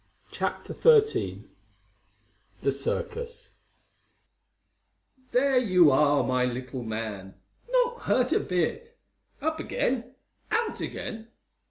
[0.31, 1.43] CHAPTER XIII
[2.63, 3.51] THE CIRCUS
[5.31, 7.35] "There you are, my little man!
[7.69, 8.97] Not hurt a bit!
[9.43, 10.15] Up again!
[10.51, 11.27] Out again!"